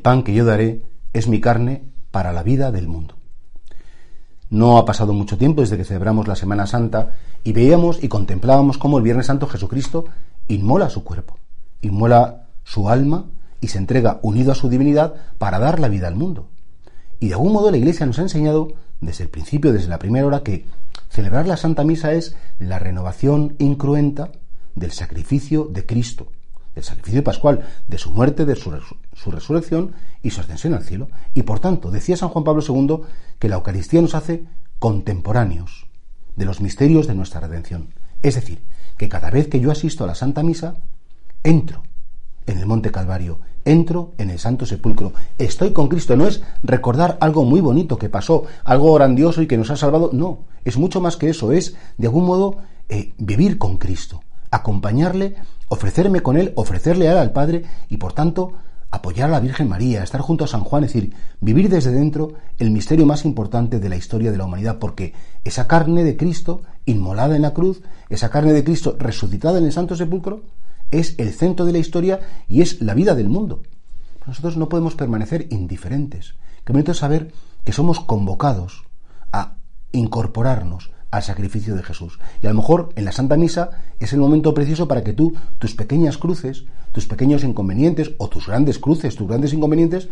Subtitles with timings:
[0.00, 3.16] pan que yo daré es mi carne para la vida del mundo.
[4.48, 8.78] No ha pasado mucho tiempo desde que celebramos la Semana Santa y veíamos y contemplábamos
[8.78, 10.06] cómo el Viernes Santo Jesucristo
[10.48, 11.38] inmola su cuerpo,
[11.80, 13.24] inmola su alma
[13.60, 16.48] y se entrega unido a su divinidad para dar la vida al mundo.
[17.18, 20.26] Y de algún modo la Iglesia nos ha enseñado desde el principio, desde la primera
[20.26, 20.66] hora, que
[21.08, 24.30] celebrar la Santa Misa es la renovación incruenta
[24.74, 26.28] del sacrificio de Cristo,
[26.76, 28.70] del sacrificio pascual, de su muerte, de su,
[29.14, 31.08] su, resurrección y su ascensión al cielo.
[31.34, 33.00] Y por tanto, decía San Juan Pablo II
[33.38, 34.44] que la Eucaristía nos hace
[34.78, 35.88] contemporáneos
[36.36, 37.94] de los misterios de nuestra redención.
[38.22, 38.62] Es decir,
[38.98, 40.76] que cada vez que yo asisto a la Santa Misa,
[41.42, 41.82] entro
[42.46, 46.14] en el Monte Calvario, entro en el Santo Sepulcro, estoy con Cristo.
[46.14, 50.10] No es recordar algo muy bonito que pasó, algo grandioso y que nos ha salvado.
[50.12, 52.58] No, es mucho más que eso, es de algún modo
[52.90, 55.36] eh, vivir con Cristo, acompañarle,
[55.68, 58.54] ofrecerme con Él, ofrecerle a Él al Padre y por tanto
[58.90, 62.34] apoyar a la Virgen María, estar junto a San Juan, es decir, vivir desde dentro
[62.58, 65.12] el misterio más importante de la historia de la humanidad, porque
[65.44, 69.72] esa carne de Cristo inmolada en la cruz, esa carne de Cristo resucitada en el
[69.72, 70.42] Santo Sepulcro,
[70.90, 73.62] es el centro de la historia y es la vida del mundo.
[74.26, 76.34] Nosotros no podemos permanecer indiferentes.
[76.64, 77.32] Que bonito saber
[77.64, 78.84] que somos convocados
[79.32, 79.56] a
[79.92, 82.18] incorporarnos al sacrificio de Jesús.
[82.42, 85.34] Y a lo mejor en la Santa Misa es el momento preciso para que tú,
[85.58, 90.08] tus pequeñas cruces, tus pequeños inconvenientes o tus grandes cruces, tus grandes inconvenientes,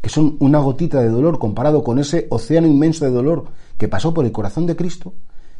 [0.00, 3.46] que son una gotita de dolor comparado con ese océano inmenso de dolor
[3.76, 5.14] que pasó por el corazón de Cristo,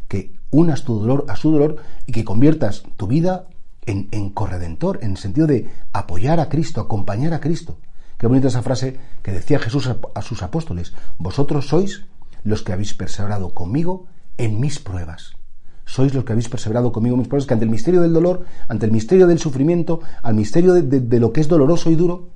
[0.07, 3.47] que unas tu dolor a su dolor y que conviertas tu vida
[3.87, 7.79] en, corredentor, en el sentido de apoyar a Cristo, acompañar a Cristo.
[8.19, 10.93] Qué bonita esa frase que decía Jesús a, a sus apóstoles.
[11.19, 12.05] Vosotros sois
[12.45, 14.07] los que habéis perseverado conmigo
[14.39, 15.33] en mis pruebas.
[15.85, 18.45] Sois los que habéis perseverado conmigo en mis pruebas, que ante el misterio del dolor,
[18.69, 22.31] ante el misterio del sufrimiento, al misterio de, lo que es doloroso y duro,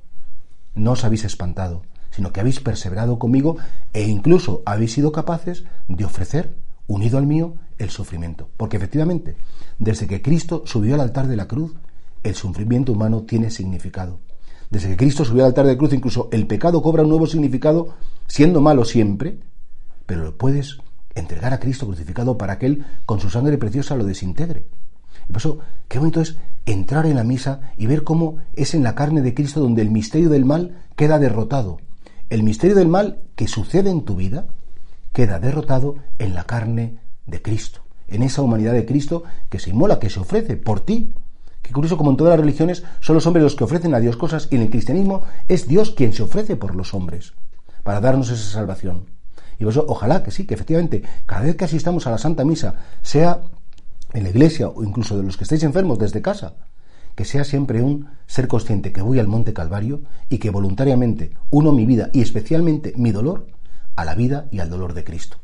[0.75, 3.57] no os habéis espantado, sino que habéis perseverado conmigo
[3.93, 6.55] e incluso habéis sido capaces de ofrecer,
[6.87, 8.49] unido al mío, el sufrimiento.
[8.57, 9.37] Porque efectivamente,
[9.77, 11.75] desde que Cristo subió al altar de la cruz,
[12.23, 14.19] el sufrimiento humano tiene significado.
[14.71, 17.27] Desde que Cristo subió al altar de la cruz, incluso el pecado cobra un nuevo
[17.27, 17.93] significado,
[18.27, 19.37] siendo malo siempre,
[20.07, 20.79] pero lo puedes
[21.15, 24.65] entregar a Cristo crucificado para que Él, con su sangre preciosa, lo desintegre.
[25.27, 28.83] Y por eso, qué bonito es entrar en la misa y ver cómo es en
[28.83, 31.79] la carne de Cristo donde el misterio del mal queda derrotado.
[32.29, 34.47] El misterio del mal que sucede en tu vida
[35.11, 39.99] queda derrotado en la carne de Cristo, en esa humanidad de Cristo que se inmola,
[39.99, 41.13] que se ofrece por ti.
[41.61, 44.17] Qué curioso como en todas las religiones son los hombres los que ofrecen a Dios
[44.17, 47.33] cosas y en el cristianismo es Dios quien se ofrece por los hombres
[47.83, 49.05] para darnos esa salvación.
[49.59, 52.45] Y por eso, ojalá que sí, que efectivamente, cada vez que asistamos a la Santa
[52.45, 53.41] Misa, sea
[54.13, 56.53] en la iglesia o incluso de los que estéis enfermos desde casa,
[57.15, 61.71] que sea siempre un ser consciente que voy al Monte Calvario y que voluntariamente uno
[61.71, 63.47] mi vida y especialmente mi dolor
[63.95, 65.37] a la vida y al dolor de Cristo.